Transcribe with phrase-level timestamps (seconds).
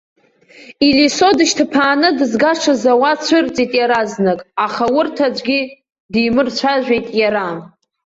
[0.87, 5.59] Елисо дышьҭԥааны дызгашаз ауаа цәырҵит иаразнак, аха урҭ аӡәгьы
[6.11, 7.45] димырцәажәеит иара.